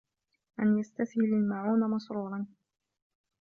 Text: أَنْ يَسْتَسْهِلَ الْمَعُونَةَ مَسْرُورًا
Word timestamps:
أَنْ 0.59 0.77
يَسْتَسْهِلَ 0.77 1.23
الْمَعُونَةَ 1.33 1.87
مَسْرُورًا 1.87 2.47